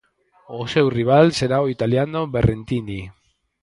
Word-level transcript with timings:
O 0.59 0.61
seu 0.73 0.87
rival 0.97 1.25
será 1.39 1.57
o 1.61 1.71
italiano 1.75 2.21
Berrentini. 2.33 3.01